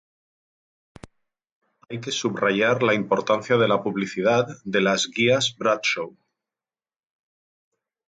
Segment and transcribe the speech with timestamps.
[1.87, 6.17] Hay que subrayar la importancia de la publicidad de las "Guías Bradshaw".